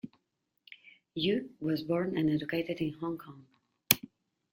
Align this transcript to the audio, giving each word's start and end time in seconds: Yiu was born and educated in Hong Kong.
Yiu 1.15 1.49
was 1.59 1.83
born 1.83 2.17
and 2.17 2.27
educated 2.27 2.77
in 2.81 2.91
Hong 2.93 3.19
Kong. 3.19 3.45